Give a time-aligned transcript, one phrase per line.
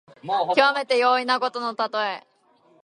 [0.55, 2.25] きわめて容易なことのたとえ。